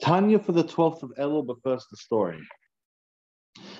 [0.00, 2.40] Tanya for the 12th of Elul, but first the story.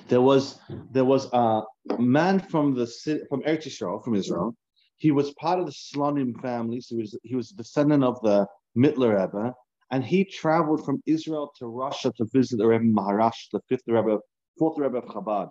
[0.09, 0.59] There was
[0.91, 1.63] there was a
[1.99, 4.55] man from the city, from Eretz Yisrael, from Israel.
[4.97, 8.21] He was part of the Slonim family, so he was he was a descendant of
[8.23, 8.47] the
[8.77, 9.55] Mittler Rebbe,
[9.93, 14.19] and he traveled from Israel to Russia to visit the Rebbe Maharash, the fifth Rebbe,
[14.59, 15.51] fourth Rebbe of Chabad.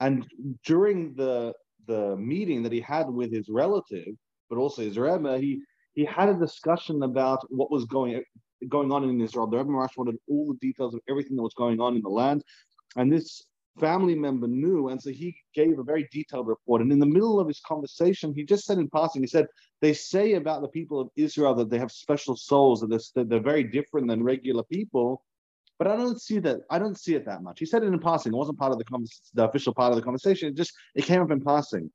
[0.00, 0.26] And
[0.64, 1.54] during the
[1.86, 4.14] the meeting that he had with his relative,
[4.48, 5.62] but also his Rebbe, he
[5.94, 8.22] he had a discussion about what was going
[8.68, 9.46] going on in Israel.
[9.46, 12.08] The Rebbe Maharash wanted all the details of everything that was going on in the
[12.08, 12.42] land,
[12.96, 13.42] and this
[13.80, 16.80] family member knew, and so he gave a very detailed report.
[16.80, 19.48] And in the middle of his conversation, he just said in passing, he said,
[19.80, 23.28] "They say about the people of Israel that they have special souls, that they're, that
[23.28, 25.22] they're very different than regular people."
[25.78, 26.60] But I don't see that.
[26.70, 27.58] I don't see it that much.
[27.58, 28.32] He said it in passing.
[28.32, 30.48] It wasn't part of the, the official part of the conversation.
[30.48, 31.90] It just it came up in passing.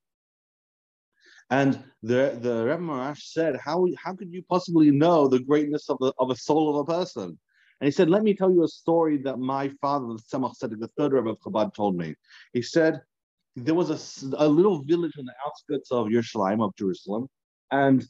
[1.50, 5.98] And the the Rebbe Maharash said, "How how could you possibly know the greatness of
[6.00, 7.40] the of a soul of a person?"
[7.82, 10.80] And he said, "Let me tell you a story that my father, the Tzemach Tzedek,
[10.80, 12.16] the third Rebbe of Chabad, told me."
[12.54, 13.02] He said
[13.56, 17.28] there was a, a little village on the outskirts of Yerushalayim, of Jerusalem,
[17.72, 18.06] and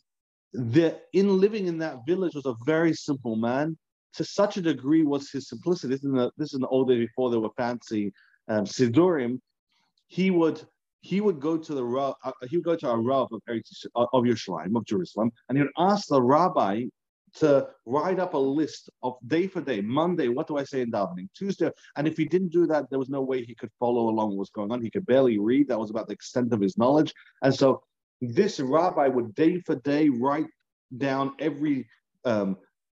[0.54, 3.78] the in living in that village was a very simple man.
[4.14, 5.94] To such a degree was his simplicity.
[5.94, 8.12] This is in the, this is in the old days before there were fancy
[8.48, 9.40] um, sidurim.
[10.08, 10.66] He would
[11.02, 13.42] he would go to the uh, he would go to a rav of
[13.96, 16.86] of Yerushalayim of Jerusalem, and he would ask the rabbi
[17.36, 20.92] to write up a list of day for day, Monday, what do I say in
[20.92, 21.30] davening?
[21.36, 24.30] Tuesday, and if he didn't do that, there was no way he could follow along
[24.30, 24.82] what was going on.
[24.82, 25.68] He could barely read.
[25.68, 27.84] That was about the extent of his knowledge, and so
[28.22, 30.48] this rabbi would day for day write
[30.98, 31.88] down every
[32.26, 32.58] um,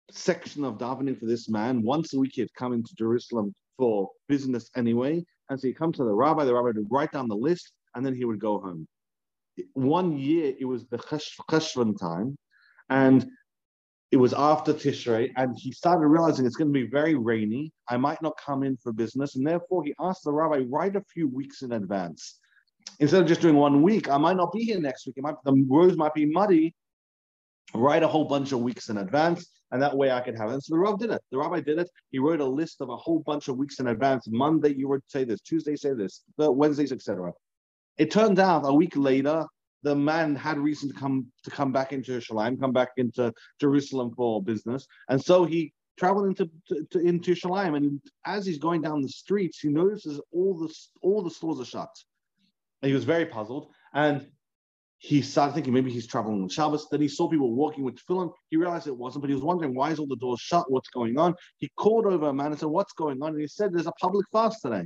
[0.10, 1.82] section of davening for this man.
[1.82, 6.04] Once a week, he'd come into Jerusalem for business anyway, and so he'd come to
[6.06, 6.46] the rabbi.
[6.46, 8.88] The rabbi would write down the list and then he would go home.
[9.74, 12.38] One year it was the Cheshvan time,
[12.90, 13.28] and
[14.12, 17.72] it was after Tishrei, and he started realizing it's going to be very rainy.
[17.90, 21.04] I might not come in for business, and therefore he asked the rabbi write a
[21.14, 22.40] few weeks in advance.
[23.00, 25.16] Instead of just doing one week, I might not be here next week.
[25.20, 26.74] Might, the roads might be muddy.
[27.76, 30.54] Write a whole bunch of weeks in advance, and that way I could have it.
[30.54, 31.22] And so the rabbi did it.
[31.32, 31.90] The rabbi did it.
[32.10, 34.28] He wrote a list of a whole bunch of weeks in advance.
[34.28, 37.32] Monday you would say this, Tuesday say this, Wednesdays, etc.
[38.00, 39.46] It turned out a week later,
[39.84, 44.14] the man had reason to come to come back into Jerusalem, come back into Jerusalem
[44.16, 47.76] for business, and so he traveled into to, to, into Jerusalem.
[47.76, 51.66] And as he's going down the streets, he notices all the all the stores are
[51.66, 51.90] shut.
[52.82, 54.26] And he was very puzzled, and
[55.00, 56.88] he started thinking maybe he's traveling on Shabbos.
[56.90, 58.32] Then he saw people walking with tefillin.
[58.50, 60.72] He realized it wasn't, but he was wondering why is all the doors shut?
[60.72, 61.36] What's going on?
[61.58, 63.94] He called over a man and said, "What's going on?" And he said, "There's a
[64.00, 64.86] public fast today."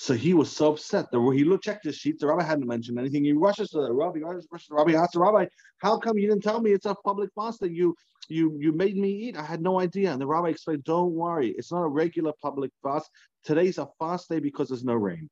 [0.00, 2.20] So he was so upset that he looked, checked his sheets.
[2.20, 3.24] The rabbi hadn't mentioned anything.
[3.24, 5.46] He rushes to the rabbi, rushes to the rabbi, asks the rabbi,
[5.78, 7.96] "How come you didn't tell me it's a public fast that you
[8.28, 9.36] you you made me eat?
[9.36, 12.70] I had no idea." And the rabbi explained, "Don't worry, it's not a regular public
[12.80, 13.10] fast.
[13.42, 15.28] Today's a fast day because there's no rain.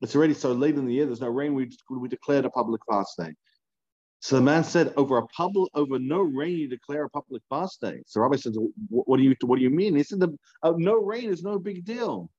[0.00, 1.06] It's already so late in the year.
[1.06, 1.54] There's no rain.
[1.54, 3.32] We we declared a public fast day."
[4.18, 7.80] So the man said, "Over a public, over no rain, you declare a public fast
[7.80, 8.58] day." So the rabbi says,
[8.88, 11.60] "What do you what do you mean?" He said, "The uh, no rain is no
[11.60, 12.32] big deal."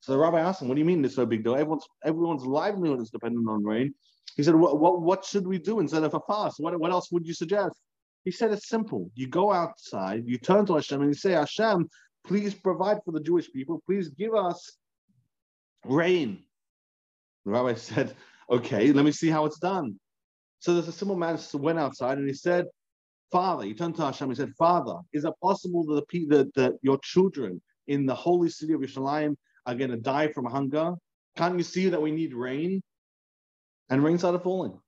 [0.00, 1.54] So the rabbi asked him, "What do you mean it's no big deal?
[1.54, 3.94] Everyone's everyone's livelihood is dependent on rain."
[4.36, 6.60] He said, "What what, what should we do instead of a fast?
[6.60, 7.76] What, what else would you suggest?"
[8.24, 9.10] He said, "It's simple.
[9.14, 11.88] You go outside, you turn to Hashem, and you say, Hashem,
[12.26, 13.82] please provide for the Jewish people.
[13.86, 14.76] Please give us
[15.84, 16.44] rain."
[17.44, 18.14] The rabbi said,
[18.50, 19.98] "Okay, let me see how it's done."
[20.60, 22.66] So there's a simple man went outside and he said,
[23.30, 24.28] Father, he turned to Hashem.
[24.28, 28.48] He said, Father, is it possible that, the, that, that your children in the holy
[28.48, 30.94] city of Yerushalayim are going to die from hunger.
[31.36, 32.82] Can't you see that we need rain?
[33.90, 34.78] And rain started falling.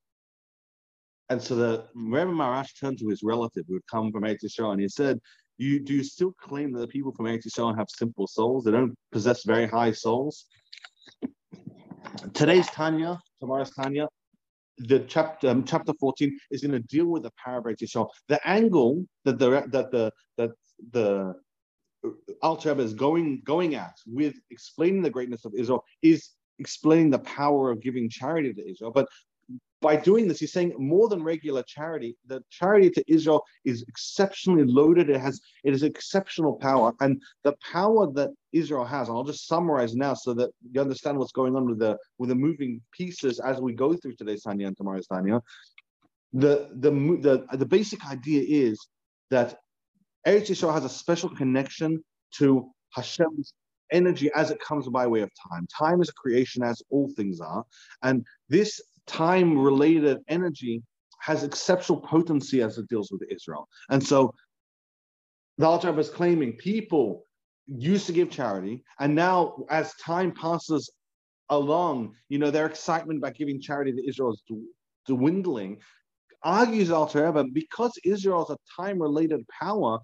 [1.28, 4.72] And so the Rebbe Maharash turned to his relative who had come from Eretz Yisrael
[4.72, 5.20] and he said,
[5.58, 8.64] you, do you still claim that the people from Eretz Yisrael have simple souls?
[8.64, 10.46] They don't possess very high souls?
[12.32, 14.08] Today's Tanya, tomorrow's Tanya,
[14.78, 18.08] the chapter um, chapter 14 is going to deal with the power of Eretz Yisrael.
[18.28, 20.50] The angle that the that the that
[20.92, 21.34] the
[22.02, 27.70] Rebbe is going going at with explaining the greatness of Israel is explaining the power
[27.70, 28.90] of giving charity to Israel.
[28.92, 29.08] But
[29.80, 32.16] by doing this, he's saying more than regular charity.
[32.26, 35.08] The charity to Israel is exceptionally loaded.
[35.08, 39.08] It has it is exceptional power, and the power that Israel has.
[39.08, 42.34] I'll just summarize now so that you understand what's going on with the with the
[42.34, 45.40] moving pieces as we go through today's Tanya and tomorrow's Tanya.
[46.32, 48.88] The the the the basic idea is
[49.30, 49.58] that
[50.28, 52.04] Eretz Yisrael has a special connection
[52.34, 53.54] to Hashem's
[53.90, 55.66] energy as it comes by way of time.
[55.74, 57.64] Time is a creation, as all things are,
[58.02, 60.82] and this time-related energy
[61.20, 63.66] has exceptional potency as it deals with Israel.
[63.88, 64.34] And so
[65.56, 67.22] the Alter is claiming people
[67.66, 70.90] used to give charity, and now as time passes
[71.48, 74.42] along, you know, their excitement about giving charity to Israel is
[75.06, 75.78] dwindling.
[76.42, 79.98] Argues Alter Rebbe, because Israel is a time-related power,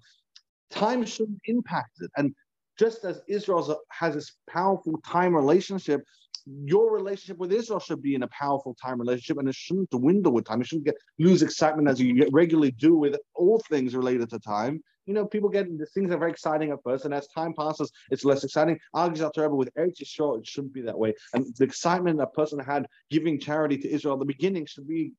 [0.69, 2.11] time shouldn't impact it.
[2.17, 2.33] And
[2.77, 6.01] just as Israel has this powerful time relationship,
[6.45, 10.31] your relationship with Israel should be in a powerful time relationship, and it shouldn't dwindle
[10.31, 10.61] with time.
[10.61, 14.83] It shouldn't get lose excitement as you regularly do with all things related to time.
[15.07, 18.25] You know, people get things are very exciting at first, and as time passes, it's
[18.25, 18.79] less exciting.
[18.93, 21.13] Argues Rebbe with Eretz Yisrael, it shouldn't be that way.
[21.33, 25.13] And the excitement a person had giving charity to Israel at the beginning should be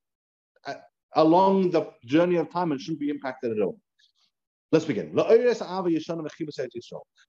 [0.65, 0.75] uh,
[1.15, 3.79] along the journey of time and shouldn't be impacted at all.
[4.69, 5.15] Let's begin.
[5.15, 5.23] To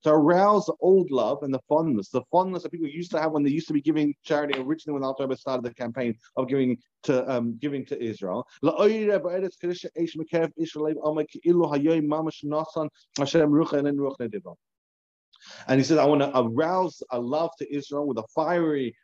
[0.07, 3.45] arouse the old love and the fondness, the fondness that people used to have when
[3.45, 7.31] they used to be giving charity originally when Alter started the campaign of giving to
[7.31, 8.45] um, giving to Israel.
[15.69, 18.97] And he says, I want to arouse a love to Israel with the fiery,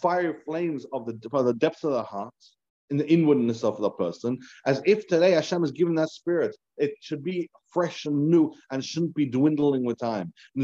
[0.00, 2.56] fiery flames of the, of the depths of the hearts
[2.92, 6.54] in the inwardness of the person, as if today Hashem has given that spirit.
[6.76, 10.32] It should be fresh and new and shouldn't be dwindling with time.
[10.54, 10.62] So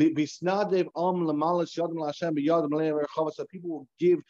[3.51, 4.21] people will give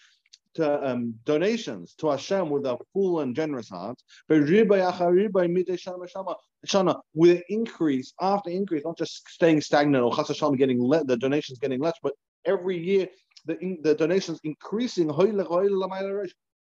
[0.54, 4.00] to um, donations to Hashem with a full and generous heart.
[4.28, 4.48] With
[7.30, 11.98] an increase after increase, not just staying stagnant or Hashem getting the donations getting less,
[12.02, 13.08] but every year
[13.46, 15.08] the, in, the donations increasing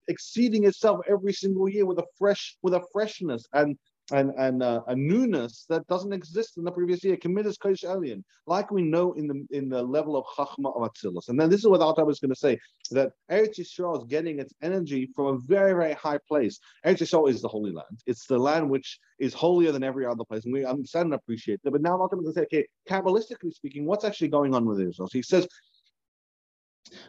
[0.08, 3.76] exceeding itself every single year with a fresh with a freshness and
[4.12, 7.16] and and uh, a newness that doesn't exist in the previous year.
[7.16, 11.28] Committed kodesh elyon, like we know in the in the level of chachma of atzilus.
[11.28, 12.58] And then this is what Alter was going to say
[12.90, 16.58] that Eretz Yisrael is getting its energy from a very very high place.
[16.84, 18.00] Eretz Yisrael is the holy land.
[18.06, 21.60] It's the land which is holier than every other place, and we understand and appreciate
[21.62, 21.70] that.
[21.70, 24.80] But now Alter is going to say, okay, kabbalistically speaking, what's actually going on with
[24.80, 25.08] Israel?
[25.08, 25.48] So he says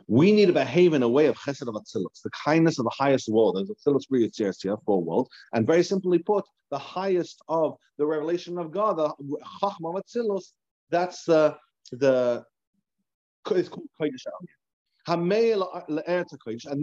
[0.07, 2.95] we need to behave in a way of chesed of atzilus, the kindness of the
[2.97, 3.55] highest world.
[3.55, 8.57] There's atzilus b'yitzias here, four world, and very simply put, the highest of the revelation
[8.57, 9.09] of God, the
[9.61, 10.53] chachma of atzilus.
[10.89, 11.57] That's the
[11.91, 12.43] the
[13.51, 14.25] it's called kodesh
[15.07, 15.29] and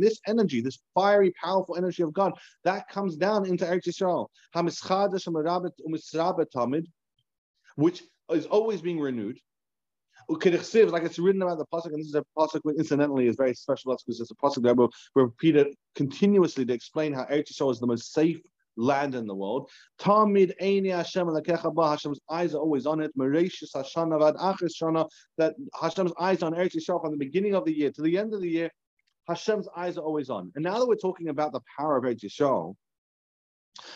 [0.00, 4.28] this energy, this fiery, powerful energy of God, that comes down into Eretz Yisrael.
[7.74, 9.40] Which is always being renewed
[10.28, 13.96] like it's written about the pasuk, and this is a pasuk incidentally is very special
[14.04, 17.80] because it's a pasuk that will repeat it continuously to explain how Eretz Yisrael is
[17.80, 18.40] the most safe
[18.76, 19.70] land in the world.
[20.00, 20.52] Tamid
[20.90, 23.12] Hashem Hashem's eyes are always on it.
[23.16, 28.34] That Hashem's eyes on Eretz Yisrael from the beginning of the year to the end
[28.34, 28.70] of the year.
[29.28, 30.50] Hashem's eyes are always on.
[30.54, 32.74] And now that we're talking about the power of Eretz Yisrael,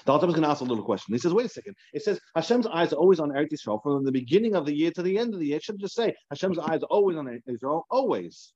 [0.04, 1.14] the Alter is going to ask a little question.
[1.14, 1.74] He says, wait a second.
[1.92, 4.90] It says Hashem's eyes are always on Eretz Yisrael from the beginning of the year
[4.92, 5.56] to the end of the year.
[5.56, 8.52] It should just say Hashem's eyes are always on Israel, always.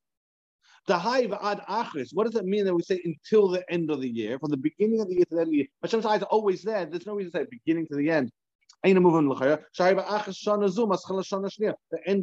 [0.87, 2.09] The high ad achris.
[2.13, 4.57] What does it mean that we say until the end of the year, from the
[4.57, 5.67] beginning of the year to the end of the year?
[5.83, 6.85] Hashem's eyes are always there.
[6.85, 8.31] There's no reason to say beginning to the end.
[8.83, 8.97] The end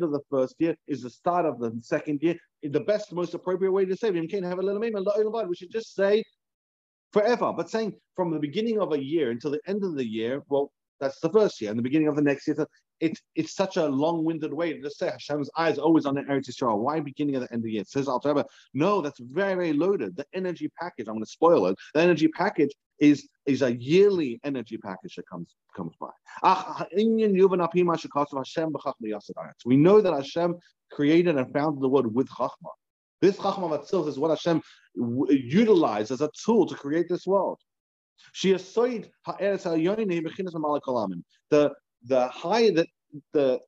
[0.02, 2.34] of the first year is the start of the second year.
[2.64, 5.94] The best, most appropriate way to say we can't have a little We should just
[5.94, 6.24] say
[7.12, 7.52] forever.
[7.52, 10.72] But saying from the beginning of a year until the end of the year, well,
[11.00, 12.66] that's the first year, and the beginning of the next year.
[13.00, 16.50] It's it's such a long-winded way to just say Hashem's eyes always on the Eretz
[16.50, 16.80] Yisrael.
[16.80, 17.82] Why beginning of the end of the year?
[17.82, 20.16] It says Alter No, that's very very loaded.
[20.16, 21.06] The energy package.
[21.06, 21.76] I'm going to spoil it.
[21.94, 26.10] The energy package is is a yearly energy package that comes comes by.
[26.42, 27.04] Ah, we
[29.76, 30.56] know that Hashem
[30.90, 32.70] created and founded the world with Chachma.
[33.20, 34.62] This Chachma Matzil is what Hashem
[35.28, 37.58] utilized as a tool to create this world.
[41.50, 41.72] The
[42.04, 42.86] the high the,
[43.32, 43.60] the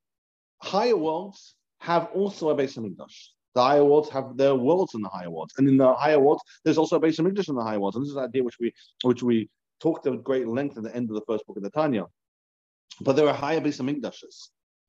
[0.63, 3.33] higher worlds have also a base of English.
[3.55, 6.43] The higher worlds have their worlds in the higher worlds, and in the higher worlds,
[6.65, 7.97] there's also a base of English in the higher worlds.
[7.97, 8.73] And this is an idea which we
[9.03, 9.49] which we
[9.81, 12.07] talked at great length at the end of the first book of the Tanya.
[13.01, 14.23] But there are higher base of English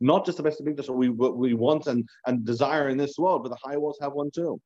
[0.02, 3.18] not just the best of English that we we want and, and desire in this
[3.18, 4.60] world, but the higher worlds have one too.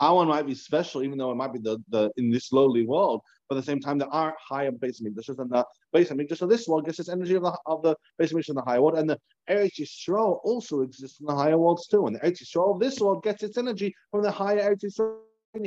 [0.00, 2.84] Our one might be special, even though it might be the, the in this lowly
[2.84, 6.20] world, but at the same time there are higher base English and the base of
[6.36, 8.82] So this world gets its energy of the of the base of in the higher
[8.82, 12.06] world, and the Eretz Yisrael also exists in the higher worlds too.
[12.06, 15.18] And the Eretz Yisrael of this world gets its energy from the higher Eretz Yisrael.
[15.56, 15.64] And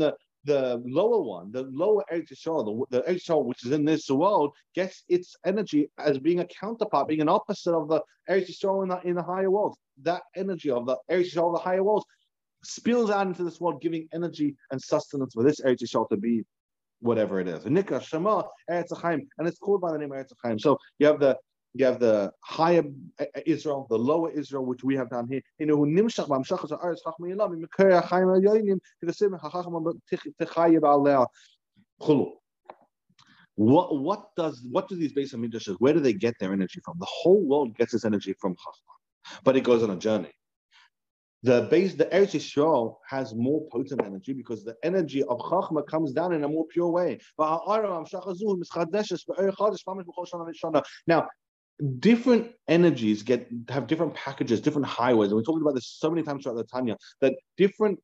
[0.00, 0.14] the
[0.46, 5.02] the lower one, the lower Yisrael, the, the Yisrael which is in this world, gets
[5.08, 8.00] its energy as being a counterpart, being an opposite of the
[8.30, 9.76] Yisrael in the, in the higher world.
[10.02, 12.04] That energy of the Eretz Yisrael, the higher world,
[12.62, 16.44] spills out into this world, giving energy and sustenance for this Yisrael to be
[17.00, 17.64] whatever it is.
[17.64, 20.58] And Nikra Shema Eretz Chaim, and it's called by the name Eretz Chaim.
[20.58, 21.36] So you have the
[21.78, 22.84] you have the higher
[23.20, 25.40] uh, uh, Israel, the lower Israel, which we have down here.
[33.56, 35.76] What what does what do these base of midrashes?
[35.78, 36.98] Where do they get their energy from?
[36.98, 40.30] The whole world gets its energy from Chachma, but it goes on a journey.
[41.42, 46.12] The base, the Eretz Yisrael has more potent energy because the energy of Chachma comes
[46.12, 47.18] down in a more pure way.
[51.06, 51.28] Now,
[51.98, 56.22] different energies get have different packages, different highways, and we talked about this so many
[56.22, 57.98] times throughout the Tanya that different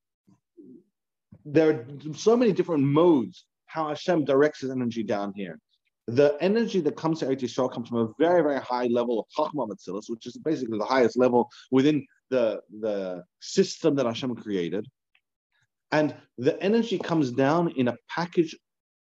[1.44, 5.58] there are so many different modes how Hashem directs his energy down here.
[6.06, 9.26] The energy that comes to Eretz Yisrael comes from a very, very high level of
[9.36, 14.86] Chachma Matzilus, which is basically the highest level within the, the system that Hashem created.
[15.90, 18.56] And the energy comes down in a package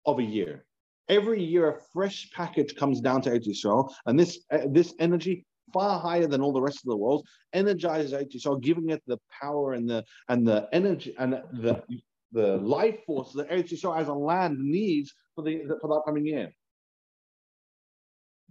[0.06, 0.66] of a year.
[1.08, 5.46] Every year, a fresh package comes down to Eretz Yisrael, and this uh, this energy
[5.74, 9.20] far higher than all the rest of the world energizes Eretz Yisrael, giving it the
[9.42, 11.84] power and the and the energy and the
[12.32, 16.26] the life force that Eretz Yisrael as a land needs for the for the upcoming
[16.26, 16.50] year.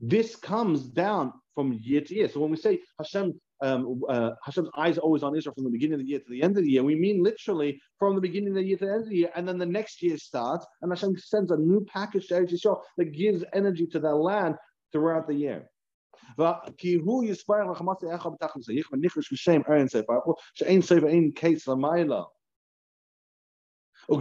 [0.00, 2.28] This comes down from year to year.
[2.28, 5.94] So when we say Hashem, um, uh, Hashem's eyes always on Israel from the beginning
[5.94, 8.50] of the year to the end of the year, we mean literally from the beginning
[8.50, 10.66] of the year to the end of the year, and then the next year starts,
[10.82, 14.56] and Hashem sends a new package to Eretz that gives energy to that land
[14.92, 15.68] throughout the year.
[24.08, 24.16] So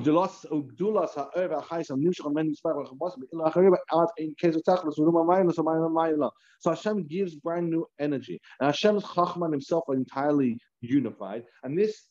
[6.70, 8.40] Hashem gives brand new energy.
[8.60, 11.44] And Hashem's Chachman himself are entirely unified.
[11.64, 12.08] And this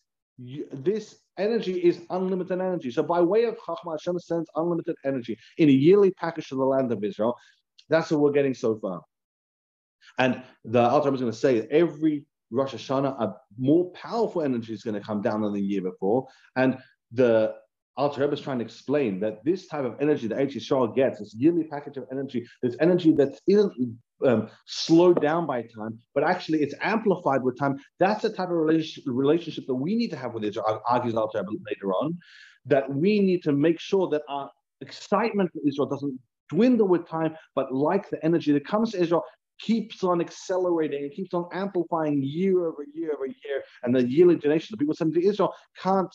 [0.73, 2.91] this energy is unlimited energy.
[2.91, 6.65] So by way of Chachman, Hashem sends unlimited energy in a yearly package to the
[6.65, 7.37] land of Israel.
[7.89, 9.03] That's what we're getting so far.
[10.19, 14.83] And the Alter is going to say every Rosh Hashanah, a more powerful energy is
[14.83, 16.27] going to come down than the year before.
[16.55, 16.79] And
[17.13, 17.55] the
[17.97, 21.19] Alter Rebbe is trying to explain that this type of energy that Eretz Yisrael gets,
[21.19, 26.25] this yearly package of energy, this energy that isn't um, slowed down by time, but
[26.25, 27.79] actually it's amplified with time.
[27.99, 31.63] That's the type of relationship that we need to have with Israel, argues Alter Rebbe
[31.69, 32.19] later on,
[32.67, 36.19] that we need to make sure that our excitement for Israel doesn't
[36.49, 39.25] dwindle with time, but like the energy that comes to Israel,
[39.59, 43.63] keeps on accelerating, it keeps on amplifying year over year over year.
[43.83, 46.13] And the yearly donations that people send to Israel can't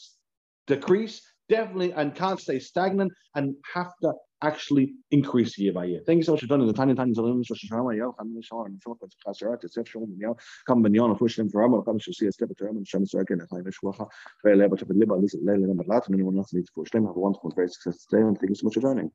[0.67, 4.13] decrease, definitely, and can't stay stagnant and have to
[4.43, 6.01] actually increase year by year.
[6.05, 8.65] Thank you so much for joining the Tiny Tiny Zalim Rosh Hashanah Yel Chan Mishal
[8.65, 10.37] and Philip with Chasarat to Sef Shalom Yel
[10.67, 13.39] Kam Ben Yon Fush Lim Forever Kam Shul See a Step to Herman Shem Sarkin
[13.39, 14.07] and Chaim Shwacha
[14.45, 17.05] Leba to Liba Lisa Lele Number Lat and anyone else needs to push them.
[17.05, 19.05] Have a wonderful, very successful day and thank you so much for joining.